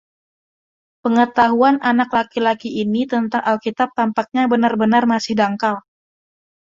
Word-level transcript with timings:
Pengetahuan 1.05 1.75
anak 1.91 2.09
laki-laki 2.17 2.69
ini 2.83 3.01
tentang 3.13 3.43
Alkitab 3.51 3.89
tampaknya 3.99 4.43
benar-benar 4.53 5.03
masih 5.13 5.33
dangkal. 5.41 5.75